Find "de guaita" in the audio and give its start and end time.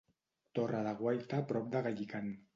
0.87-1.43